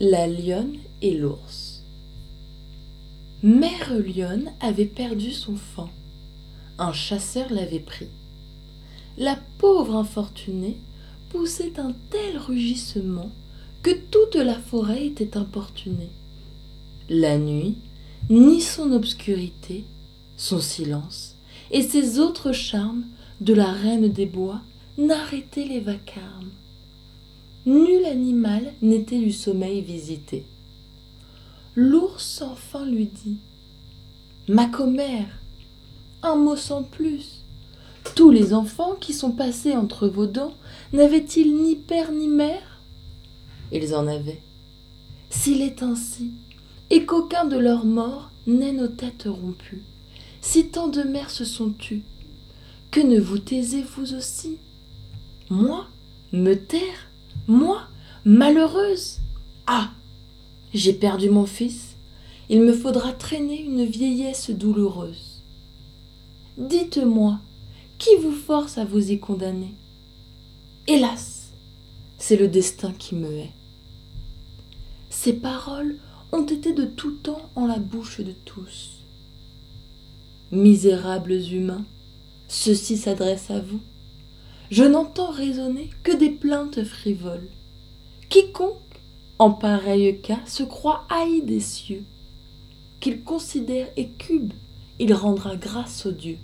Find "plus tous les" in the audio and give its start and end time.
36.82-38.54